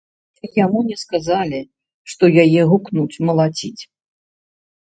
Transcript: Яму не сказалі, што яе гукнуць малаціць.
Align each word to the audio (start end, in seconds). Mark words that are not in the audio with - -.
Яму 0.63 0.79
не 0.87 0.97
сказалі, 1.01 1.59
што 2.15 2.23
яе 2.47 2.61
гукнуць 2.73 3.21
малаціць. 3.31 3.79